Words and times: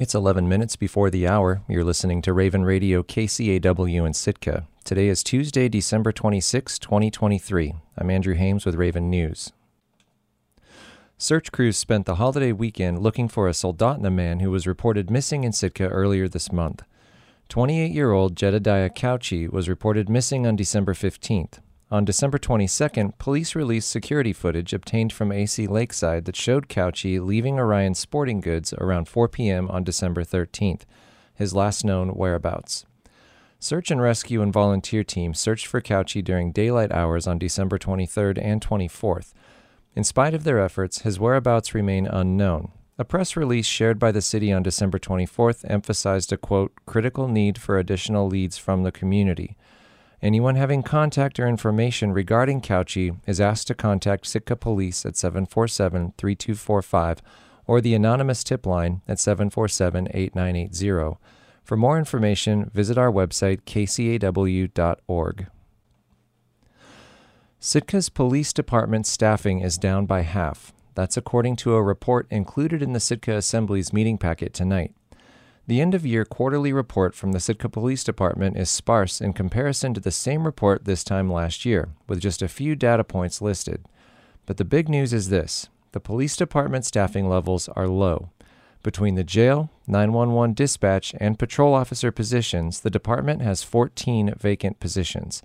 It's 0.00 0.14
11 0.14 0.48
minutes 0.48 0.76
before 0.76 1.10
the 1.10 1.28
hour. 1.28 1.60
You're 1.68 1.84
listening 1.84 2.22
to 2.22 2.32
Raven 2.32 2.64
Radio 2.64 3.02
KCAW 3.02 4.06
in 4.06 4.14
Sitka. 4.14 4.66
Today 4.82 5.08
is 5.08 5.22
Tuesday, 5.22 5.68
December 5.68 6.10
26, 6.10 6.78
2023. 6.78 7.74
I'm 7.98 8.08
Andrew 8.08 8.32
Hames 8.32 8.64
with 8.64 8.76
Raven 8.76 9.10
News. 9.10 9.52
Search 11.18 11.52
crews 11.52 11.76
spent 11.76 12.06
the 12.06 12.14
holiday 12.14 12.50
weekend 12.50 13.00
looking 13.02 13.28
for 13.28 13.46
a 13.46 13.52
Soldotna 13.52 14.10
man 14.10 14.40
who 14.40 14.50
was 14.50 14.66
reported 14.66 15.10
missing 15.10 15.44
in 15.44 15.52
Sitka 15.52 15.86
earlier 15.88 16.28
this 16.28 16.50
month. 16.50 16.82
28 17.50 17.92
year 17.92 18.12
old 18.12 18.36
Jedediah 18.36 18.88
Couchy 18.88 19.52
was 19.52 19.68
reported 19.68 20.08
missing 20.08 20.46
on 20.46 20.56
December 20.56 20.94
15th. 20.94 21.58
On 21.92 22.04
December 22.04 22.38
22nd, 22.38 23.18
police 23.18 23.56
released 23.56 23.90
security 23.90 24.32
footage 24.32 24.72
obtained 24.72 25.12
from 25.12 25.32
AC 25.32 25.66
Lakeside 25.66 26.24
that 26.26 26.36
showed 26.36 26.68
Couchy 26.68 27.20
leaving 27.20 27.58
Orion 27.58 27.96
Sporting 27.96 28.40
Goods 28.40 28.72
around 28.74 29.08
4 29.08 29.26
p.m. 29.26 29.68
on 29.68 29.82
December 29.82 30.22
13th, 30.22 30.82
his 31.34 31.52
last 31.52 31.84
known 31.84 32.10
whereabouts. 32.10 32.86
Search 33.58 33.90
and 33.90 34.00
rescue 34.00 34.40
and 34.40 34.52
volunteer 34.52 35.02
teams 35.02 35.40
searched 35.40 35.66
for 35.66 35.80
Couchy 35.80 36.22
during 36.22 36.52
daylight 36.52 36.92
hours 36.92 37.26
on 37.26 37.40
December 37.40 37.76
23rd 37.76 38.38
and 38.40 38.64
24th. 38.64 39.32
In 39.96 40.04
spite 40.04 40.32
of 40.32 40.44
their 40.44 40.60
efforts, 40.60 41.00
his 41.00 41.18
whereabouts 41.18 41.74
remain 41.74 42.06
unknown. 42.06 42.70
A 42.98 43.04
press 43.04 43.36
release 43.36 43.66
shared 43.66 43.98
by 43.98 44.12
the 44.12 44.22
city 44.22 44.52
on 44.52 44.62
December 44.62 45.00
24th 45.00 45.68
emphasized 45.68 46.32
a 46.32 46.36
quote, 46.36 46.72
critical 46.86 47.26
need 47.26 47.58
for 47.58 47.78
additional 47.78 48.28
leads 48.28 48.58
from 48.58 48.84
the 48.84 48.92
community. 48.92 49.56
Anyone 50.22 50.56
having 50.56 50.82
contact 50.82 51.40
or 51.40 51.48
information 51.48 52.12
regarding 52.12 52.60
Couchy 52.60 53.16
is 53.26 53.40
asked 53.40 53.68
to 53.68 53.74
contact 53.74 54.26
Sitka 54.26 54.54
Police 54.54 55.06
at 55.06 55.16
747 55.16 56.12
3245 56.18 57.22
or 57.66 57.80
the 57.80 57.94
anonymous 57.94 58.44
tip 58.44 58.66
line 58.66 59.00
at 59.08 59.18
747 59.18 60.08
8980. 60.12 61.18
For 61.62 61.76
more 61.76 61.98
information, 61.98 62.70
visit 62.74 62.98
our 62.98 63.10
website 63.10 63.62
kcaw.org. 63.62 65.46
Sitka's 67.58 68.08
police 68.08 68.52
department 68.52 69.06
staffing 69.06 69.60
is 69.60 69.78
down 69.78 70.04
by 70.04 70.22
half. 70.22 70.72
That's 70.94 71.16
according 71.16 71.56
to 71.56 71.74
a 71.74 71.82
report 71.82 72.26
included 72.30 72.82
in 72.82 72.92
the 72.92 73.00
Sitka 73.00 73.36
Assembly's 73.36 73.92
meeting 73.92 74.18
packet 74.18 74.52
tonight. 74.52 74.94
The 75.70 75.80
end 75.80 75.94
of 75.94 76.04
year 76.04 76.24
quarterly 76.24 76.72
report 76.72 77.14
from 77.14 77.30
the 77.30 77.38
Sitka 77.38 77.68
Police 77.68 78.02
Department 78.02 78.56
is 78.56 78.68
sparse 78.68 79.20
in 79.20 79.32
comparison 79.32 79.94
to 79.94 80.00
the 80.00 80.10
same 80.10 80.44
report 80.44 80.84
this 80.84 81.04
time 81.04 81.30
last 81.30 81.64
year, 81.64 81.90
with 82.08 82.18
just 82.18 82.42
a 82.42 82.48
few 82.48 82.74
data 82.74 83.04
points 83.04 83.40
listed. 83.40 83.84
But 84.46 84.56
the 84.56 84.64
big 84.64 84.88
news 84.88 85.12
is 85.12 85.28
this 85.28 85.68
the 85.92 86.00
police 86.00 86.34
department 86.34 86.86
staffing 86.86 87.28
levels 87.28 87.68
are 87.68 87.86
low. 87.86 88.30
Between 88.82 89.14
the 89.14 89.22
jail, 89.22 89.70
911 89.86 90.54
dispatch, 90.54 91.14
and 91.20 91.38
patrol 91.38 91.72
officer 91.72 92.10
positions, 92.10 92.80
the 92.80 92.90
department 92.90 93.40
has 93.42 93.62
14 93.62 94.34
vacant 94.36 94.80
positions. 94.80 95.40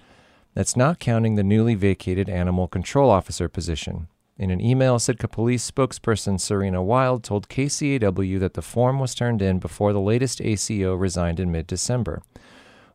That's 0.56 0.76
not 0.76 0.98
counting 0.98 1.36
the 1.36 1.44
newly 1.44 1.76
vacated 1.76 2.30
animal 2.30 2.68
control 2.68 3.12
officer 3.12 3.48
position. 3.48 4.08
In 4.38 4.52
an 4.52 4.60
email, 4.60 5.00
Sitka 5.00 5.30
Police 5.30 5.70
spokesperson 5.70 6.42
Serena 6.42 6.84
Wild 6.84 7.24
told 7.24 7.48
KCAW 7.48 8.38
that 8.40 8.54
the 8.54 8.62
form 8.62 9.00
was 9.00 9.16
turned 9.16 9.42
in 9.42 9.60
before 9.60 9.94
the 9.94 10.02
latest 10.02 10.42
ACO 10.42 10.94
resigned 10.94 11.40
in 11.40 11.54
mid 11.54 11.68
December. 11.68 12.22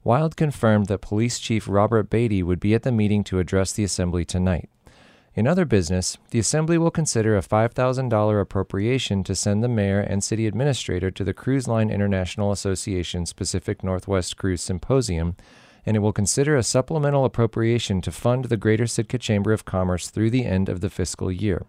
Wild 0.04 0.36
confirmed 0.36 0.86
that 0.88 1.00
Police 1.00 1.38
Chief 1.38 1.66
Robert 1.66 2.10
Baty 2.10 2.42
would 2.42 2.60
be 2.60 2.74
at 2.74 2.82
the 2.82 2.92
meeting 2.92 3.24
to 3.24 3.38
address 3.38 3.72
the 3.72 3.84
Assembly 3.84 4.26
tonight. 4.26 4.68
In 5.34 5.46
other 5.46 5.64
business, 5.64 6.18
the 6.30 6.38
Assembly 6.38 6.76
will 6.76 6.90
consider 6.90 7.38
a 7.38 7.42
$5,000 7.42 8.40
appropriation 8.40 9.24
to 9.24 9.34
send 9.34 9.62
the 9.62 9.68
mayor 9.68 10.00
and 10.00 10.22
city 10.22 10.46
administrator 10.46 11.10
to 11.10 11.24
the 11.24 11.32
Cruise 11.32 11.66
Line 11.66 11.88
International 11.88 12.52
Association's 12.52 13.32
Pacific 13.32 13.82
Northwest 13.82 14.36
Cruise 14.36 14.60
Symposium 14.60 15.36
and 15.84 15.96
it 15.96 16.00
will 16.00 16.12
consider 16.12 16.56
a 16.56 16.62
supplemental 16.62 17.24
appropriation 17.24 18.00
to 18.02 18.12
fund 18.12 18.46
the 18.46 18.56
Greater 18.56 18.86
Sitka 18.86 19.18
Chamber 19.18 19.52
of 19.52 19.64
Commerce 19.64 20.10
through 20.10 20.30
the 20.30 20.44
end 20.44 20.68
of 20.68 20.80
the 20.80 20.90
fiscal 20.90 21.30
year. 21.30 21.66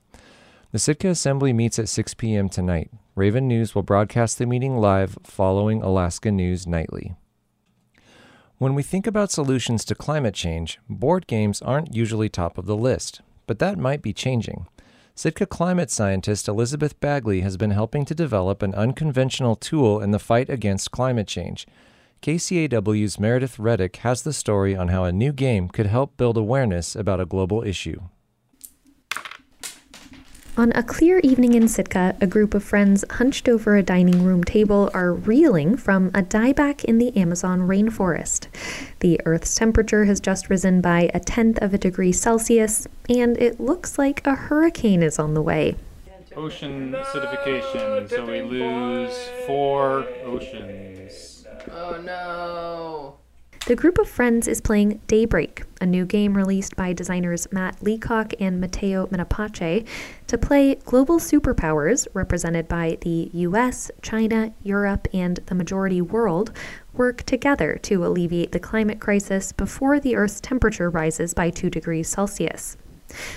The 0.71 0.79
Sitka 0.79 1.09
Assembly 1.09 1.53
meets 1.53 1.79
at 1.79 1.89
6 1.89 2.13
p.m. 2.13 2.47
tonight. 2.47 2.91
Raven 3.15 3.47
News 3.47 3.75
will 3.75 3.83
broadcast 3.83 4.37
the 4.37 4.45
meeting 4.45 4.77
live 4.77 5.17
following 5.23 5.81
Alaska 5.81 6.31
News 6.31 6.65
Nightly. 6.65 7.15
When 8.57 8.75
we 8.75 8.83
think 8.83 9.07
about 9.07 9.31
solutions 9.31 9.83
to 9.85 9.95
climate 9.95 10.35
change, 10.35 10.79
board 10.87 11.27
games 11.27 11.61
aren't 11.61 11.95
usually 11.95 12.29
top 12.29 12.57
of 12.57 12.67
the 12.67 12.77
list, 12.77 13.21
but 13.47 13.59
that 13.59 13.77
might 13.77 14.01
be 14.01 14.13
changing. 14.13 14.67
Sitka 15.13 15.45
climate 15.45 15.91
scientist 15.91 16.47
Elizabeth 16.47 16.99
Bagley 16.99 17.41
has 17.41 17.57
been 17.57 17.71
helping 17.71 18.05
to 18.05 18.15
develop 18.15 18.61
an 18.61 18.73
unconventional 18.73 19.55
tool 19.55 19.99
in 19.99 20.11
the 20.11 20.19
fight 20.19 20.49
against 20.49 20.91
climate 20.91 21.27
change. 21.27 21.67
KCAW's 22.21 23.19
Meredith 23.19 23.57
Reddick 23.57 23.95
has 23.97 24.21
the 24.21 24.31
story 24.31 24.75
on 24.75 24.89
how 24.89 25.05
a 25.05 25.11
new 25.11 25.33
game 25.33 25.67
could 25.67 25.87
help 25.87 26.17
build 26.17 26.37
awareness 26.37 26.95
about 26.95 27.19
a 27.19 27.25
global 27.25 27.63
issue. 27.63 27.99
On 30.55 30.71
a 30.73 30.83
clear 30.83 31.17
evening 31.23 31.55
in 31.55 31.67
Sitka, 31.67 32.15
a 32.21 32.27
group 32.27 32.53
of 32.53 32.63
friends 32.63 33.03
hunched 33.09 33.49
over 33.49 33.75
a 33.75 33.81
dining 33.81 34.23
room 34.23 34.43
table 34.43 34.91
are 34.93 35.15
reeling 35.15 35.75
from 35.75 36.09
a 36.09 36.21
dieback 36.21 36.83
in 36.83 36.99
the 36.99 37.15
Amazon 37.17 37.61
rainforest. 37.61 38.45
The 38.99 39.19
Earth's 39.25 39.55
temperature 39.55 40.05
has 40.05 40.19
just 40.19 40.47
risen 40.47 40.79
by 40.79 41.09
a 41.15 41.19
tenth 41.19 41.57
of 41.59 41.73
a 41.73 41.79
degree 41.79 42.11
Celsius, 42.11 42.87
and 43.09 43.35
it 43.39 43.59
looks 43.59 43.97
like 43.97 44.21
a 44.27 44.35
hurricane 44.35 45.01
is 45.01 45.17
on 45.17 45.33
the 45.33 45.41
way. 45.41 45.75
Ocean 46.35 46.91
acidification, 46.91 48.07
so 48.07 48.25
we 48.27 48.43
lose 48.43 49.17
four 49.47 50.07
oceans. 50.23 51.30
Oh 51.69 52.01
no. 52.01 53.17
The 53.67 53.75
group 53.75 53.99
of 53.99 54.09
friends 54.09 54.47
is 54.47 54.59
playing 54.59 55.01
Daybreak, 55.05 55.63
a 55.79 55.85
new 55.85 56.03
game 56.03 56.35
released 56.35 56.75
by 56.75 56.93
designers 56.93 57.47
Matt 57.51 57.83
Leacock 57.83 58.33
and 58.39 58.59
Matteo 58.59 59.05
Menapace 59.07 59.87
to 60.25 60.37
play 60.37 60.75
global 60.83 61.19
superpowers 61.19 62.07
represented 62.15 62.67
by 62.67 62.97
the 63.01 63.29
US, 63.33 63.91
China, 64.01 64.51
Europe, 64.63 65.07
and 65.13 65.37
the 65.45 65.53
majority 65.53 66.01
world 66.01 66.51
work 66.93 67.21
together 67.23 67.77
to 67.83 68.03
alleviate 68.03 68.51
the 68.51 68.59
climate 68.59 68.99
crisis 68.99 69.51
before 69.51 69.99
the 69.99 70.15
Earth's 70.15 70.41
temperature 70.41 70.89
rises 70.89 71.35
by 71.35 71.51
2 71.51 71.69
degrees 71.69 72.09
Celsius. 72.09 72.77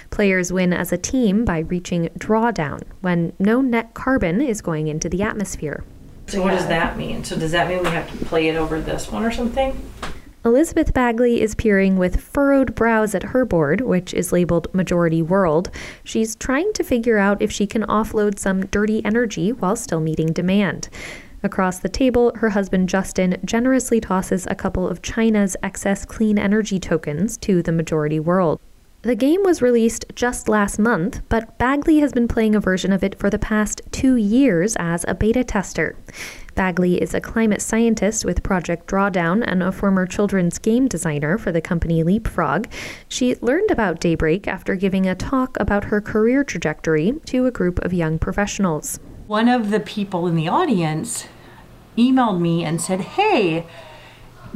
Players 0.09 0.51
win 0.51 0.73
as 0.73 0.91
a 0.91 0.97
team 0.97 1.45
by 1.45 1.59
reaching 1.59 2.09
drawdown 2.19 2.83
when 3.03 3.35
no 3.39 3.61
net 3.61 3.93
carbon 3.93 4.41
is 4.41 4.63
going 4.63 4.89
into 4.89 5.11
the 5.11 5.23
atmosphere. 5.23 5.85
So 6.27 6.43
what 6.43 6.51
does 6.51 6.67
that 6.69 6.97
mean? 6.97 7.25
So 7.25 7.37
does 7.39 7.53
that 7.53 7.69
mean 7.69 7.83
we 7.83 7.89
have 7.89 8.11
to 8.11 8.25
play 8.25 8.49
it 8.49 8.57
over 8.57 8.81
this 8.81 9.11
one 9.11 9.25
or 9.25 9.31
something? 9.31 9.81
Elizabeth 10.45 10.93
Bagley 10.93 11.41
is 11.41 11.55
peering 11.55 11.97
with 11.97 12.21
furrowed 12.21 12.75
brows 12.75 13.15
at 13.15 13.23
her 13.23 13.47
board, 13.47 13.81
which 13.81 14.13
is 14.13 14.31
labeled 14.31 14.73
Majority 14.75 15.23
World. 15.23 15.71
She's 16.03 16.37
trying 16.37 16.73
to 16.75 16.85
figure 16.85 17.17
out 17.17 17.41
if 17.41 17.51
she 17.51 17.67
can 17.67 17.83
offload 17.85 18.39
some 18.39 18.67
dirty 18.67 19.03
energy 19.07 19.53
while 19.53 19.75
still 19.75 20.01
meeting 20.01 20.35
demand. 20.35 20.91
Across 21.43 21.79
the 21.79 21.89
table, 21.89 22.33
her 22.37 22.51
husband 22.51 22.91
Justin 22.91 23.39
generously 23.45 24.01
tosses 24.01 24.47
a 24.47 24.55
couple 24.55 24.87
of 24.87 25.03
China's 25.03 25.57
excess 25.63 26.05
clean 26.05 26.39
energy 26.39 26.79
tokens 26.79 27.39
to 27.39 27.63
the 27.63 27.73
majority 27.73 28.21
world. 28.21 28.61
The 29.05 29.15
game 29.15 29.43
was 29.43 29.61
released 29.61 30.07
just 30.15 30.49
last 30.49 30.79
month, 30.79 31.21
but 31.29 31.59
Bagley 31.59 31.99
has 31.99 32.15
been 32.15 32.27
playing 32.27 32.55
a 32.55 32.61
version 32.61 32.91
of 32.91 33.05
it 33.05 33.19
for 33.19 33.29
the 33.29 33.39
past 33.39 33.83
two 33.93 34.17
years 34.17 34.77
as 34.77 35.05
a 35.07 35.15
beta 35.15 35.45
tester. 35.45 35.95
Bagley 36.55 37.03
is 37.03 37.13
a 37.13 37.21
climate 37.21 37.61
scientist 37.61 38.25
with 38.25 38.43
Project 38.43 38.87
Drawdown 38.87 39.45
and 39.47 39.63
a 39.63 39.73
former 39.73 40.07
children's 40.07 40.59
game 40.59 40.89
designer 40.89 41.37
for 41.37 41.53
the 41.53 41.61
company 41.61 42.03
Leapfrog. 42.03 42.67
She 43.07 43.37
learned 43.43 43.71
about 43.71 44.01
Daybreak 44.01 44.49
after 44.49 44.75
giving 44.75 45.07
a 45.07 45.15
talk 45.15 45.61
about 45.61 45.85
her 45.85 46.01
career 46.01 46.43
trajectory 46.43 47.13
to 47.27 47.45
a 47.45 47.51
group 47.51 47.85
of 47.85 47.93
young 47.93 48.19
professionals. 48.19 48.99
One 49.27 49.51
of 49.51 49.71
the 49.71 49.81
people 49.81 50.27
in 50.27 50.35
the 50.35 50.49
audience 50.49 51.29
emailed 51.99 52.41
me 52.41 52.65
and 52.65 52.81
said, 52.81 53.03
Hey, 53.03 53.67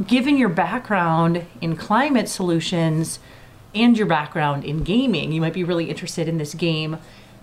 given 0.07 0.39
your 0.39 0.49
background 0.49 1.45
in 1.61 1.75
climate 1.75 2.27
solutions, 2.27 3.19
and 3.73 3.97
your 3.97 4.07
background 4.07 4.63
in 4.63 4.83
gaming, 4.83 5.31
you 5.31 5.41
might 5.41 5.53
be 5.53 5.63
really 5.63 5.89
interested 5.89 6.27
in 6.27 6.37
this 6.37 6.53
game 6.53 6.97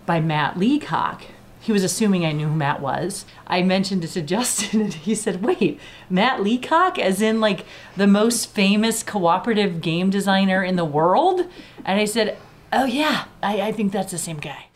by 0.05 0.21
Matt 0.21 0.59
Leacock. 0.59 1.23
He 1.61 1.73
was 1.73 1.83
assuming 1.83 2.25
I 2.25 2.33
knew 2.33 2.49
who 2.49 2.55
Matt 2.55 2.81
was. 2.81 3.25
I 3.47 3.63
mentioned 3.63 4.05
it 4.05 4.09
to 4.09 4.23
Justin, 4.23 4.81
and 4.83 4.95
he 4.95 5.15
said, 5.15 5.43
Wait, 5.43 5.81
Matt 6.09 6.43
Leacock, 6.43 6.99
as 6.99 7.21
in 7.21 7.41
like 7.41 7.65
the 7.97 8.07
most 8.07 8.51
famous 8.51 9.03
cooperative 9.03 9.81
game 9.81 10.11
designer 10.11 10.63
in 10.63 10.77
the 10.77 10.85
world? 10.85 11.47
And 11.85 12.01
I 12.01 12.05
said, 12.05 12.39
Oh, 12.73 12.85
yeah, 12.85 13.25
I, 13.43 13.61
I 13.63 13.73
think 13.73 13.93
that's 13.93 14.13
the 14.13 14.19
same 14.19 14.39
guy. 14.39 14.67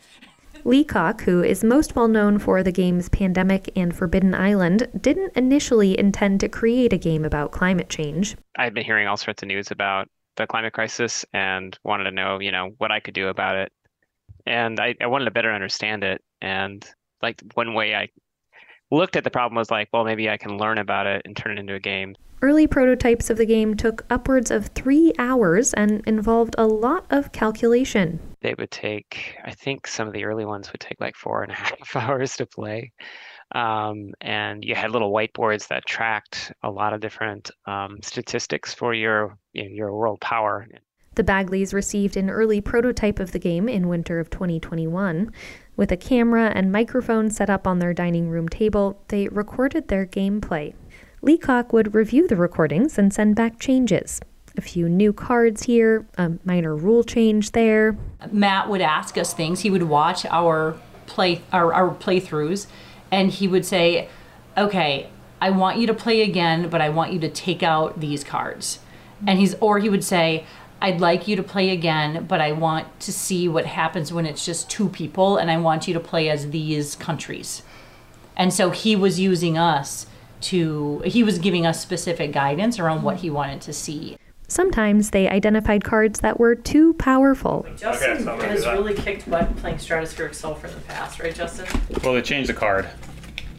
Leacock, 0.64 1.22
who 1.22 1.42
is 1.42 1.64
most 1.64 1.96
well 1.96 2.08
known 2.08 2.38
for 2.38 2.62
the 2.62 2.72
games 2.72 3.08
Pandemic 3.08 3.70
and 3.76 3.94
Forbidden 3.94 4.34
Island, 4.34 4.88
didn't 5.00 5.32
initially 5.34 5.98
intend 5.98 6.40
to 6.40 6.48
create 6.48 6.92
a 6.92 6.98
game 6.98 7.24
about 7.24 7.50
climate 7.50 7.88
change. 7.88 8.36
I've 8.56 8.74
been 8.74 8.84
hearing 8.84 9.06
all 9.06 9.16
sorts 9.16 9.42
of 9.42 9.48
news 9.48 9.70
about 9.70 10.08
the 10.36 10.46
climate 10.46 10.72
crisis 10.72 11.24
and 11.32 11.78
wanted 11.84 12.04
to 12.04 12.10
know, 12.10 12.38
you 12.40 12.52
know, 12.52 12.74
what 12.78 12.90
I 12.90 13.00
could 13.00 13.14
do 13.14 13.28
about 13.28 13.56
it. 13.56 13.72
And 14.46 14.80
I, 14.80 14.94
I 15.00 15.06
wanted 15.06 15.26
to 15.26 15.30
better 15.30 15.52
understand 15.52 16.04
it. 16.04 16.22
And 16.40 16.84
like 17.22 17.42
one 17.54 17.74
way 17.74 17.94
I 17.94 18.08
looked 18.90 19.16
at 19.16 19.24
the 19.24 19.30
problem 19.30 19.56
was 19.56 19.70
like, 19.70 19.88
well, 19.92 20.04
maybe 20.04 20.30
I 20.30 20.36
can 20.36 20.58
learn 20.58 20.78
about 20.78 21.06
it 21.06 21.22
and 21.24 21.36
turn 21.36 21.52
it 21.52 21.60
into 21.60 21.74
a 21.74 21.80
game. 21.80 22.16
Early 22.42 22.66
prototypes 22.66 23.28
of 23.28 23.36
the 23.36 23.44
game 23.44 23.76
took 23.76 24.06
upwards 24.08 24.50
of 24.50 24.68
three 24.68 25.12
hours 25.18 25.74
and 25.74 26.02
involved 26.06 26.54
a 26.56 26.66
lot 26.66 27.04
of 27.10 27.32
calculation. 27.32 28.18
They 28.40 28.54
would 28.58 28.70
take, 28.70 29.36
I 29.44 29.50
think 29.50 29.86
some 29.86 30.08
of 30.08 30.14
the 30.14 30.24
early 30.24 30.46
ones 30.46 30.72
would 30.72 30.80
take 30.80 30.98
like 31.00 31.16
four 31.16 31.42
and 31.42 31.52
a 31.52 31.54
half 31.56 31.94
hours 31.96 32.36
to 32.36 32.46
play. 32.46 32.92
Um, 33.54 34.12
and 34.22 34.64
you 34.64 34.74
had 34.74 34.90
little 34.90 35.12
whiteboards 35.12 35.68
that 35.68 35.84
tracked 35.86 36.52
a 36.62 36.70
lot 36.70 36.94
of 36.94 37.00
different 37.00 37.50
um, 37.66 37.98
statistics 38.02 38.72
for 38.72 38.94
your 38.94 39.36
you 39.52 39.64
know, 39.64 39.70
your 39.70 39.92
world 39.92 40.20
power. 40.20 40.66
The 41.16 41.24
Bagleys 41.24 41.74
received 41.74 42.16
an 42.16 42.30
early 42.30 42.60
prototype 42.60 43.18
of 43.18 43.32
the 43.32 43.38
game 43.38 43.68
in 43.68 43.88
winter 43.88 44.20
of 44.20 44.30
2021. 44.30 45.32
With 45.76 45.92
a 45.92 45.96
camera 45.96 46.52
and 46.54 46.70
microphone 46.70 47.30
set 47.30 47.50
up 47.50 47.66
on 47.66 47.80
their 47.80 47.92
dining 47.92 48.28
room 48.28 48.48
table, 48.48 49.02
they 49.08 49.28
recorded 49.28 49.88
their 49.88 50.06
gameplay. 50.06 50.72
Leacock 51.22 51.72
would 51.72 51.94
review 51.94 52.26
the 52.26 52.36
recordings 52.36 52.98
and 52.98 53.12
send 53.12 53.36
back 53.36 53.58
changes. 53.58 54.20
A 54.56 54.60
few 54.60 54.88
new 54.88 55.12
cards 55.12 55.64
here, 55.64 56.06
a 56.16 56.32
minor 56.44 56.74
rule 56.74 57.04
change 57.04 57.52
there. 57.52 57.96
Matt 58.32 58.68
would 58.68 58.80
ask 58.80 59.18
us 59.18 59.34
things. 59.34 59.60
He 59.60 59.70
would 59.70 59.84
watch 59.84 60.24
our 60.26 60.76
play 61.06 61.42
our, 61.52 61.72
our 61.72 61.94
playthroughs 61.94 62.66
and 63.10 63.30
he 63.30 63.46
would 63.46 63.66
say, 63.66 64.08
"Okay, 64.56 65.10
I 65.40 65.50
want 65.50 65.78
you 65.78 65.86
to 65.86 65.94
play 65.94 66.22
again, 66.22 66.68
but 66.68 66.80
I 66.80 66.88
want 66.88 67.12
you 67.12 67.20
to 67.20 67.28
take 67.28 67.62
out 67.62 68.00
these 68.00 68.24
cards." 68.24 68.80
And 69.26 69.38
he's 69.38 69.54
or 69.60 69.78
he 69.78 69.88
would 69.88 70.04
say, 70.04 70.46
I'd 70.82 71.00
like 71.00 71.28
you 71.28 71.36
to 71.36 71.42
play 71.42 71.70
again, 71.70 72.24
but 72.26 72.40
I 72.40 72.52
want 72.52 73.00
to 73.00 73.12
see 73.12 73.46
what 73.48 73.66
happens 73.66 74.12
when 74.12 74.24
it's 74.24 74.46
just 74.46 74.70
two 74.70 74.88
people, 74.88 75.36
and 75.36 75.50
I 75.50 75.58
want 75.58 75.86
you 75.86 75.92
to 75.92 76.00
play 76.00 76.30
as 76.30 76.50
these 76.50 76.96
countries. 76.96 77.62
And 78.34 78.52
so 78.54 78.70
he 78.70 78.96
was 78.96 79.20
using 79.20 79.58
us 79.58 80.06
to, 80.42 81.00
he 81.04 81.22
was 81.22 81.38
giving 81.38 81.66
us 81.66 81.80
specific 81.80 82.32
guidance 82.32 82.78
around 82.78 83.02
what 83.02 83.16
he 83.18 83.30
wanted 83.30 83.60
to 83.62 83.72
see. 83.72 84.16
Sometimes 84.48 85.10
they 85.10 85.28
identified 85.28 85.84
cards 85.84 86.20
that 86.20 86.40
were 86.40 86.56
too 86.56 86.94
powerful. 86.94 87.64
Justin 87.76 88.10
Okay, 88.10 88.24
so 88.24 88.36
has 88.48 88.64
that. 88.64 88.72
really 88.72 88.94
kicked 88.94 89.30
butt 89.30 89.54
playing 89.58 89.76
Stratospheric 89.76 90.34
Sulfur 90.34 90.66
in 90.66 90.74
the 90.74 90.80
past, 90.80 91.20
right, 91.20 91.34
Justin? 91.34 91.66
Well, 92.02 92.14
they 92.14 92.22
changed 92.22 92.48
the 92.48 92.54
card. 92.54 92.88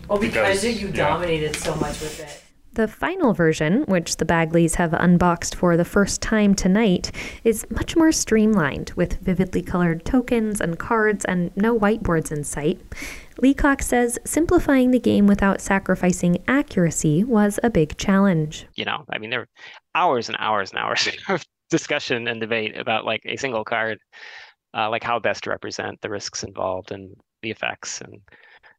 Oh, 0.09 0.17
because, 0.19 0.61
Because, 0.63 0.81
you 0.81 0.87
yeah. 0.87 0.93
dominated 0.93 1.55
so 1.55 1.73
much 1.75 2.01
with 2.01 2.19
it. 2.19 2.43
The 2.73 2.87
final 2.87 3.33
version, 3.33 3.83
which 3.83 4.15
the 4.15 4.25
Bagleys 4.25 4.75
have 4.75 4.93
unboxed 4.93 5.55
for 5.55 5.75
the 5.75 5.83
first 5.83 6.21
time 6.21 6.55
tonight, 6.55 7.11
is 7.43 7.65
much 7.69 7.97
more 7.97 8.13
streamlined, 8.13 8.93
with 8.95 9.19
vividly 9.19 9.61
colored 9.61 10.05
tokens 10.05 10.61
and 10.61 10.79
cards 10.79 11.25
and 11.25 11.51
no 11.57 11.77
whiteboards 11.77 12.31
in 12.31 12.45
sight. 12.45 12.79
Leacock 13.39 13.81
says 13.81 14.17
simplifying 14.23 14.91
the 14.91 14.99
game 14.99 15.27
without 15.27 15.59
sacrificing 15.59 16.41
accuracy 16.47 17.25
was 17.25 17.59
a 17.61 17.69
big 17.69 17.97
challenge. 17.97 18.65
You 18.75 18.85
know, 18.85 19.03
I 19.09 19.17
mean, 19.17 19.31
there 19.31 19.39
were 19.41 19.49
hours 19.93 20.29
and 20.29 20.37
hours 20.39 20.71
and 20.71 20.79
hours 20.79 21.09
of 21.27 21.45
discussion 21.69 22.25
and 22.29 22.39
debate 22.39 22.77
about 22.77 23.03
like 23.03 23.21
a 23.25 23.35
single 23.35 23.65
card, 23.65 23.97
uh, 24.73 24.89
like 24.89 25.03
how 25.03 25.19
best 25.19 25.43
to 25.43 25.49
represent 25.49 25.99
the 25.99 26.09
risks 26.09 26.43
involved 26.43 26.93
and 26.93 27.13
the 27.41 27.51
effects 27.51 27.99
and 27.99 28.21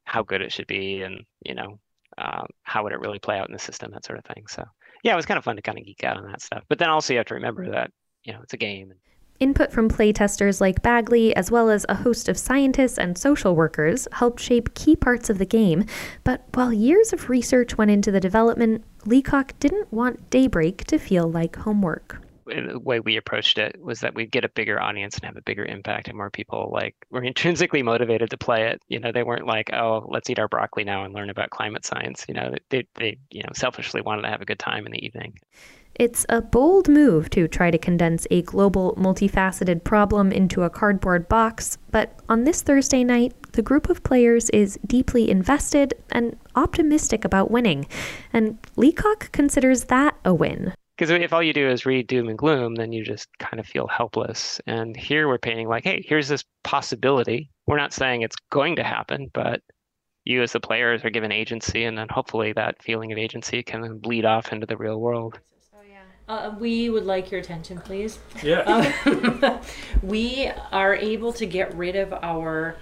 how 0.04 0.22
good 0.22 0.40
it 0.40 0.50
should 0.52 0.66
be 0.66 1.02
and 1.02 1.24
you 1.44 1.54
know 1.54 1.78
um, 2.18 2.46
how 2.62 2.82
would 2.82 2.92
it 2.92 3.00
really 3.00 3.18
play 3.18 3.38
out 3.38 3.48
in 3.48 3.52
the 3.52 3.58
system, 3.58 3.90
that 3.92 4.04
sort 4.04 4.18
of 4.18 4.24
thing. 4.24 4.44
So 4.48 4.64
yeah, 5.02 5.12
it 5.12 5.16
was 5.16 5.26
kind 5.26 5.38
of 5.38 5.44
fun 5.44 5.56
to 5.56 5.62
kind 5.62 5.78
of 5.78 5.84
geek 5.84 6.04
out 6.04 6.16
on 6.16 6.26
that 6.30 6.40
stuff. 6.40 6.64
But 6.68 6.78
then 6.78 6.88
also 6.88 7.12
you 7.12 7.18
have 7.18 7.26
to 7.26 7.34
remember 7.34 7.70
that 7.70 7.90
you 8.24 8.32
know 8.32 8.40
it's 8.42 8.52
a 8.52 8.58
game. 8.58 8.92
Input 9.40 9.72
from 9.72 9.88
playtesters 9.88 10.60
like 10.60 10.82
Bagley, 10.82 11.34
as 11.34 11.50
well 11.50 11.68
as 11.68 11.84
a 11.88 11.96
host 11.96 12.28
of 12.28 12.38
scientists 12.38 12.96
and 12.96 13.18
social 13.18 13.56
workers, 13.56 14.06
helped 14.12 14.38
shape 14.38 14.72
key 14.74 14.94
parts 14.94 15.28
of 15.28 15.38
the 15.38 15.46
game. 15.46 15.84
But 16.22 16.44
while 16.54 16.72
years 16.72 17.12
of 17.12 17.28
research 17.28 17.76
went 17.76 17.90
into 17.90 18.12
the 18.12 18.20
development, 18.20 18.84
Leacock 19.04 19.58
didn't 19.58 19.92
want 19.92 20.30
Daybreak 20.30 20.84
to 20.84 20.98
feel 20.98 21.28
like 21.28 21.56
homework. 21.56 22.22
The 22.46 22.78
way 22.78 23.00
we 23.00 23.16
approached 23.16 23.58
it 23.58 23.80
was 23.80 24.00
that 24.00 24.14
we'd 24.14 24.30
get 24.30 24.44
a 24.44 24.48
bigger 24.48 24.80
audience 24.80 25.16
and 25.16 25.24
have 25.24 25.36
a 25.36 25.42
bigger 25.42 25.64
impact 25.64 26.08
and 26.08 26.16
more 26.16 26.30
people 26.30 26.70
like 26.72 26.94
were 27.10 27.22
intrinsically 27.22 27.82
motivated 27.82 28.30
to 28.30 28.36
play 28.36 28.68
it. 28.68 28.82
You 28.88 29.00
know 29.00 29.12
they 29.12 29.22
weren't 29.22 29.46
like 29.46 29.72
oh 29.72 30.06
let's 30.08 30.30
eat 30.30 30.38
our 30.38 30.48
broccoli 30.48 30.84
now 30.84 31.04
and 31.04 31.14
learn 31.14 31.30
about 31.30 31.50
climate 31.50 31.84
science. 31.84 32.24
You 32.28 32.34
know 32.34 32.54
they, 32.70 32.86
they 32.94 33.18
you 33.30 33.42
know 33.42 33.50
selfishly 33.54 34.00
wanted 34.00 34.22
to 34.22 34.28
have 34.28 34.42
a 34.42 34.46
good 34.46 34.58
time 34.58 34.86
in 34.86 34.92
the 34.92 35.04
evening. 35.04 35.38
It's 35.94 36.24
a 36.30 36.40
bold 36.40 36.88
move 36.88 37.28
to 37.30 37.46
try 37.46 37.70
to 37.70 37.76
condense 37.76 38.26
a 38.30 38.40
global, 38.42 38.94
multifaceted 38.96 39.84
problem 39.84 40.32
into 40.32 40.62
a 40.62 40.70
cardboard 40.70 41.28
box, 41.28 41.76
but 41.90 42.18
on 42.30 42.44
this 42.44 42.62
Thursday 42.62 43.04
night, 43.04 43.34
the 43.52 43.62
group 43.62 43.90
of 43.90 44.02
players 44.02 44.48
is 44.50 44.78
deeply 44.86 45.30
invested 45.30 45.92
and 46.10 46.38
optimistic 46.56 47.26
about 47.26 47.50
winning, 47.50 47.86
and 48.32 48.58
Leacock 48.76 49.30
considers 49.32 49.84
that 49.84 50.16
a 50.24 50.32
win. 50.32 50.72
Because 50.96 51.10
if 51.10 51.32
all 51.32 51.42
you 51.42 51.52
do 51.52 51.68
is 51.68 51.86
read 51.86 52.06
doom 52.06 52.28
and 52.28 52.38
gloom 52.38 52.74
then 52.74 52.92
you 52.92 53.04
just 53.04 53.28
kind 53.38 53.60
of 53.60 53.66
feel 53.66 53.86
helpless 53.86 54.60
and 54.66 54.96
here 54.96 55.28
we're 55.28 55.38
painting 55.38 55.68
like 55.68 55.84
hey 55.84 56.04
here's 56.06 56.28
this 56.28 56.44
possibility 56.64 57.50
we're 57.66 57.76
not 57.76 57.92
saying 57.92 58.22
it's 58.22 58.36
going 58.50 58.76
to 58.76 58.82
happen 58.82 59.30
but 59.32 59.60
you 60.24 60.42
as 60.42 60.52
the 60.52 60.60
players 60.60 61.04
are 61.04 61.10
given 61.10 61.32
agency 61.32 61.84
and 61.84 61.98
then 61.98 62.06
hopefully 62.08 62.52
that 62.52 62.82
feeling 62.82 63.12
of 63.12 63.18
agency 63.18 63.62
can 63.62 63.80
then 63.80 63.98
bleed 63.98 64.24
off 64.24 64.52
into 64.52 64.66
the 64.66 64.76
real 64.76 65.00
world 65.00 65.38
Uh, 66.28 66.54
we 66.58 66.88
would 66.88 67.04
like 67.04 67.30
your 67.30 67.40
attention, 67.40 67.78
please. 67.80 68.18
Yeah. 68.42 68.92
Um, 69.04 69.60
we 70.02 70.50
are 70.70 70.94
able 70.94 71.32
to 71.34 71.46
get 71.46 71.74
rid 71.74 71.96
of 71.96 72.12
our 72.12 72.76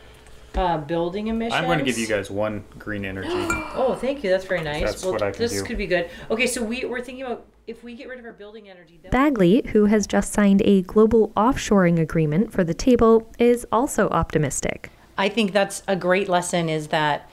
uh, 0.54 0.78
building 0.78 1.28
emissions. 1.28 1.54
I'm 1.54 1.64
going 1.64 1.78
to 1.78 1.84
give 1.84 1.98
you 1.98 2.06
guys 2.06 2.30
one 2.30 2.64
green 2.78 3.04
energy. 3.04 3.28
Oh, 3.72 3.94
thank 3.94 4.22
you. 4.24 4.30
That's 4.30 4.44
very 4.44 4.62
nice. 4.62 4.84
That's 4.84 5.02
well, 5.04 5.12
what 5.12 5.22
I 5.22 5.30
can 5.30 5.38
this 5.38 5.52
do. 5.52 5.64
could 5.64 5.78
be 5.78 5.86
good. 5.86 6.10
Okay, 6.30 6.46
so 6.46 6.62
we, 6.62 6.84
we're 6.84 7.00
thinking 7.00 7.24
about 7.24 7.46
if 7.66 7.84
we 7.84 7.94
get 7.94 8.08
rid 8.08 8.18
of 8.18 8.24
our 8.24 8.32
building 8.32 8.68
energy. 8.68 8.98
Then 9.00 9.10
Bagley, 9.10 9.62
who 9.72 9.86
has 9.86 10.06
just 10.06 10.32
signed 10.32 10.60
a 10.64 10.82
global 10.82 11.28
offshoring 11.36 11.98
agreement 11.98 12.52
for 12.52 12.64
the 12.64 12.74
table, 12.74 13.30
is 13.38 13.66
also 13.70 14.08
optimistic. 14.08 14.90
I 15.16 15.28
think 15.28 15.52
that's 15.52 15.82
a 15.86 15.96
great 15.96 16.28
lesson 16.28 16.68
is 16.68 16.88
that 16.88 17.30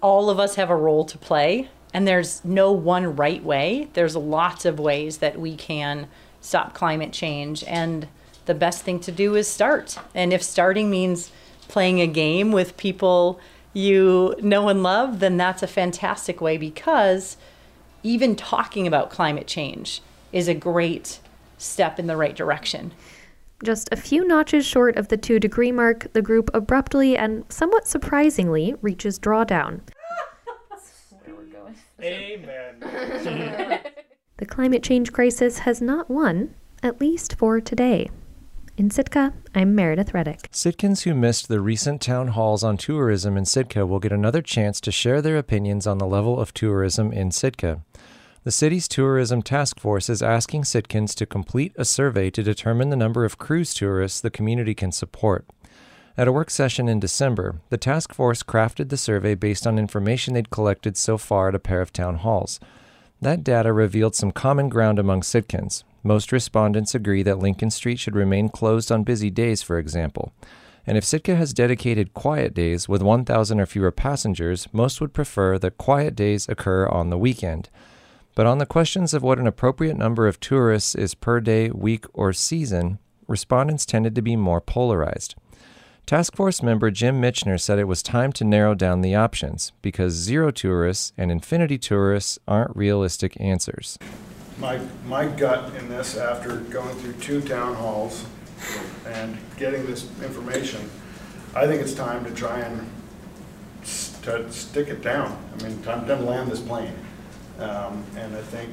all 0.00 0.30
of 0.30 0.40
us 0.40 0.56
have 0.56 0.68
a 0.68 0.76
role 0.76 1.04
to 1.04 1.16
play 1.16 1.68
and 1.94 2.08
there's 2.08 2.44
no 2.44 2.72
one 2.72 3.16
right 3.16 3.42
way. 3.42 3.88
There's 3.92 4.16
lots 4.16 4.64
of 4.64 4.80
ways 4.80 5.18
that 5.18 5.38
we 5.38 5.56
can 5.56 6.08
stop 6.40 6.74
climate 6.74 7.12
change 7.12 7.62
and 7.64 8.08
the 8.46 8.54
best 8.54 8.82
thing 8.82 8.98
to 9.00 9.12
do 9.12 9.36
is 9.36 9.46
start. 9.46 9.96
And 10.14 10.32
if 10.32 10.42
starting 10.42 10.90
means 10.90 11.30
playing 11.72 12.02
a 12.02 12.06
game 12.06 12.52
with 12.52 12.76
people 12.76 13.40
you 13.72 14.34
know 14.42 14.68
and 14.68 14.82
love, 14.82 15.20
then 15.20 15.38
that's 15.38 15.62
a 15.62 15.66
fantastic 15.66 16.38
way 16.38 16.58
because 16.58 17.38
even 18.02 18.36
talking 18.36 18.86
about 18.86 19.08
climate 19.08 19.46
change 19.46 20.02
is 20.32 20.48
a 20.48 20.54
great 20.54 21.18
step 21.56 21.98
in 21.98 22.06
the 22.06 22.16
right 22.16 22.36
direction. 22.36 22.92
Just 23.64 23.88
a 23.90 23.96
few 23.96 24.26
notches 24.26 24.66
short 24.66 24.96
of 24.96 25.08
the 25.08 25.16
two 25.16 25.40
degree 25.40 25.72
mark, 25.72 26.12
the 26.12 26.20
group 26.20 26.50
abruptly 26.52 27.16
and 27.16 27.44
somewhat 27.48 27.86
surprisingly 27.86 28.74
reaches 28.82 29.18
drawdown. 29.18 29.80
Amen. 32.02 33.78
The 34.38 34.46
climate 34.46 34.82
change 34.82 35.12
crisis 35.12 35.60
has 35.60 35.80
not 35.80 36.10
won, 36.10 36.56
at 36.82 37.00
least 37.00 37.36
for 37.36 37.60
today. 37.60 38.10
In 38.74 38.90
Sitka, 38.90 39.34
I'm 39.54 39.74
Meredith 39.74 40.14
Reddick. 40.14 40.50
Sitkans 40.50 41.02
who 41.02 41.12
missed 41.12 41.48
the 41.48 41.60
recent 41.60 42.00
town 42.00 42.28
halls 42.28 42.64
on 42.64 42.78
tourism 42.78 43.36
in 43.36 43.44
Sitka 43.44 43.84
will 43.84 43.98
get 43.98 44.12
another 44.12 44.40
chance 44.40 44.80
to 44.80 44.90
share 44.90 45.20
their 45.20 45.36
opinions 45.36 45.86
on 45.86 45.98
the 45.98 46.06
level 46.06 46.40
of 46.40 46.54
tourism 46.54 47.12
in 47.12 47.32
Sitka. 47.32 47.82
The 48.44 48.50
city's 48.50 48.88
tourism 48.88 49.42
task 49.42 49.78
force 49.78 50.08
is 50.08 50.22
asking 50.22 50.62
Sitkans 50.62 51.14
to 51.16 51.26
complete 51.26 51.74
a 51.76 51.84
survey 51.84 52.30
to 52.30 52.42
determine 52.42 52.88
the 52.88 52.96
number 52.96 53.26
of 53.26 53.36
cruise 53.36 53.74
tourists 53.74 54.22
the 54.22 54.30
community 54.30 54.74
can 54.74 54.90
support. 54.90 55.44
At 56.16 56.26
a 56.26 56.32
work 56.32 56.48
session 56.48 56.88
in 56.88 56.98
December, 56.98 57.60
the 57.68 57.76
task 57.76 58.14
force 58.14 58.42
crafted 58.42 58.88
the 58.88 58.96
survey 58.96 59.34
based 59.34 59.66
on 59.66 59.78
information 59.78 60.32
they'd 60.32 60.50
collected 60.50 60.96
so 60.96 61.18
far 61.18 61.48
at 61.48 61.54
a 61.54 61.58
pair 61.58 61.82
of 61.82 61.92
town 61.92 62.16
halls. 62.16 62.58
That 63.20 63.44
data 63.44 63.70
revealed 63.70 64.14
some 64.14 64.32
common 64.32 64.70
ground 64.70 64.98
among 64.98 65.20
Sitkans. 65.20 65.84
Most 66.02 66.32
respondents 66.32 66.94
agree 66.94 67.22
that 67.22 67.38
Lincoln 67.38 67.70
Street 67.70 67.98
should 67.98 68.16
remain 68.16 68.48
closed 68.48 68.90
on 68.90 69.04
busy 69.04 69.30
days, 69.30 69.62
for 69.62 69.78
example. 69.78 70.32
And 70.86 70.98
if 70.98 71.04
Sitka 71.04 71.36
has 71.36 71.52
dedicated 71.52 72.12
quiet 72.12 72.54
days 72.54 72.88
with 72.88 73.02
1,000 73.02 73.60
or 73.60 73.66
fewer 73.66 73.92
passengers, 73.92 74.66
most 74.72 75.00
would 75.00 75.14
prefer 75.14 75.58
that 75.58 75.78
quiet 75.78 76.16
days 76.16 76.48
occur 76.48 76.88
on 76.88 77.10
the 77.10 77.18
weekend. 77.18 77.70
But 78.34 78.46
on 78.46 78.58
the 78.58 78.66
questions 78.66 79.14
of 79.14 79.22
what 79.22 79.38
an 79.38 79.46
appropriate 79.46 79.96
number 79.96 80.26
of 80.26 80.40
tourists 80.40 80.94
is 80.94 81.14
per 81.14 81.38
day, 81.38 81.70
week, 81.70 82.06
or 82.12 82.32
season, 82.32 82.98
respondents 83.28 83.86
tended 83.86 84.14
to 84.16 84.22
be 84.22 84.36
more 84.36 84.60
polarized. 84.60 85.36
Task 86.04 86.34
Force 86.34 86.62
member 86.62 86.90
Jim 86.90 87.22
Mitchner 87.22 87.60
said 87.60 87.78
it 87.78 87.84
was 87.84 88.02
time 88.02 88.32
to 88.32 88.44
narrow 88.44 88.74
down 88.74 89.02
the 89.02 89.14
options 89.14 89.72
because 89.82 90.12
zero 90.14 90.50
tourists 90.50 91.12
and 91.16 91.30
infinity 91.30 91.78
tourists 91.78 92.40
aren't 92.48 92.76
realistic 92.76 93.40
answers. 93.40 93.98
My, 94.58 94.80
my 95.06 95.26
gut 95.26 95.74
in 95.76 95.88
this, 95.88 96.16
after 96.16 96.58
going 96.58 96.94
through 96.96 97.14
two 97.14 97.40
town 97.40 97.74
halls 97.74 98.24
and 99.06 99.36
getting 99.56 99.86
this 99.86 100.08
information, 100.22 100.88
I 101.54 101.66
think 101.66 101.82
it's 101.82 101.94
time 101.94 102.24
to 102.24 102.30
try 102.30 102.60
and 102.60 102.88
to 104.22 104.50
stick 104.52 104.88
it 104.88 105.02
down. 105.02 105.36
I 105.58 105.64
mean, 105.64 105.82
time 105.82 106.06
to 106.06 106.16
land 106.16 106.50
this 106.50 106.60
plane. 106.60 106.94
Um, 107.58 108.04
And 108.16 108.36
I 108.36 108.42
think 108.42 108.72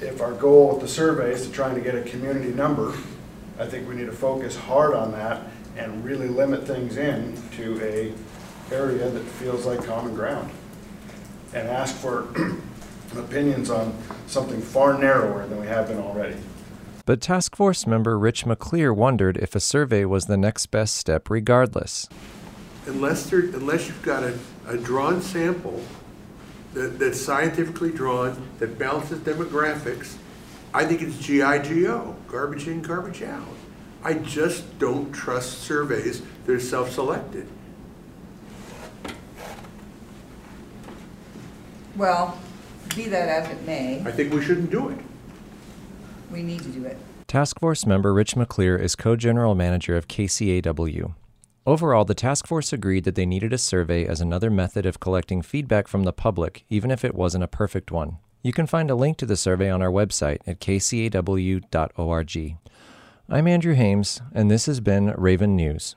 if 0.00 0.20
our 0.20 0.32
goal 0.32 0.70
with 0.70 0.80
the 0.80 0.88
survey 0.88 1.32
is 1.32 1.46
to 1.46 1.52
try 1.52 1.70
and 1.70 1.82
get 1.82 1.94
a 1.94 2.02
community 2.02 2.50
number, 2.50 2.94
I 3.58 3.66
think 3.66 3.88
we 3.88 3.94
need 3.94 4.06
to 4.06 4.12
focus 4.12 4.56
hard 4.56 4.94
on 4.94 5.12
that 5.12 5.42
and 5.76 6.04
really 6.04 6.28
limit 6.28 6.66
things 6.66 6.96
in 6.96 7.40
to 7.56 7.80
a 7.82 8.12
area 8.74 9.08
that 9.08 9.22
feels 9.22 9.66
like 9.66 9.84
common 9.84 10.14
ground. 10.14 10.50
And 11.54 11.68
ask 11.68 11.96
for 11.96 12.28
opinions 13.16 13.70
on 13.70 13.96
something 14.26 14.60
far 14.60 14.98
narrower 14.98 15.46
than 15.46 15.60
we 15.60 15.66
have 15.66 15.88
been 15.88 15.98
already. 15.98 16.36
But 17.06 17.20
task 17.22 17.56
force 17.56 17.86
member 17.86 18.18
Rich 18.18 18.44
McClear 18.44 18.94
wondered 18.94 19.38
if 19.38 19.54
a 19.54 19.60
survey 19.60 20.04
was 20.04 20.26
the 20.26 20.36
next 20.36 20.66
best 20.66 20.94
step 20.94 21.30
regardless. 21.30 22.08
unless 22.88 23.28
there, 23.30 23.40
unless 23.40 23.86
you've 23.86 24.02
got 24.02 24.24
a, 24.24 24.36
a 24.66 24.76
drawn 24.76 25.22
sample 25.22 25.80
that, 26.74 26.98
that's 26.98 27.20
scientifically 27.20 27.90
drawn, 27.90 28.48
that 28.58 28.78
balances 28.78 29.20
demographics, 29.20 30.16
I 30.74 30.84
think 30.84 31.02
it's 31.02 31.14
GIGO, 31.16 32.14
garbage 32.26 32.66
in, 32.66 32.82
garbage 32.82 33.22
out. 33.22 33.46
I 34.02 34.14
just 34.14 34.78
don't 34.78 35.12
trust 35.12 35.58
surveys 35.58 36.22
that 36.46 36.52
are 36.52 36.60
self-selected. 36.60 37.48
Well, 41.96 42.38
be 42.98 43.08
that 43.08 43.28
as 43.28 43.48
it 43.48 43.64
may, 43.64 44.02
I 44.04 44.10
think 44.10 44.32
we 44.32 44.44
shouldn't 44.44 44.70
do 44.70 44.88
it. 44.88 44.98
we 46.30 46.42
need 46.42 46.62
to 46.62 46.68
do 46.68 46.84
it. 46.84 46.98
Task 47.28 47.60
force 47.60 47.86
member 47.86 48.12
Rich 48.12 48.34
McClear 48.34 48.80
is 48.80 48.96
co 48.96 49.14
general 49.14 49.54
manager 49.54 49.96
of 49.96 50.08
KCAW. 50.08 51.14
Overall, 51.64 52.04
the 52.04 52.14
task 52.14 52.46
force 52.46 52.72
agreed 52.72 53.04
that 53.04 53.14
they 53.14 53.26
needed 53.26 53.52
a 53.52 53.58
survey 53.58 54.06
as 54.06 54.20
another 54.20 54.50
method 54.50 54.84
of 54.86 55.00
collecting 55.00 55.42
feedback 55.42 55.86
from 55.86 56.04
the 56.04 56.12
public, 56.12 56.64
even 56.70 56.90
if 56.90 57.04
it 57.04 57.14
wasn't 57.14 57.44
a 57.44 57.48
perfect 57.48 57.90
one. 57.92 58.18
You 58.42 58.52
can 58.52 58.66
find 58.66 58.90
a 58.90 58.94
link 58.94 59.16
to 59.18 59.26
the 59.26 59.36
survey 59.36 59.70
on 59.70 59.82
our 59.82 59.90
website 59.90 60.38
at 60.46 60.60
kcaw.org. 60.60 62.56
I'm 63.28 63.46
Andrew 63.46 63.74
Hames, 63.74 64.22
and 64.32 64.50
this 64.50 64.66
has 64.66 64.80
been 64.80 65.12
Raven 65.18 65.54
News. 65.54 65.96